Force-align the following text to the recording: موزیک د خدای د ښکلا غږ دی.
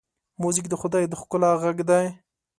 موزیک 0.41 0.65
د 0.69 0.73
خدای 0.81 1.03
د 1.07 1.13
ښکلا 1.21 1.51
غږ 1.63 1.77
دی. 1.89 2.05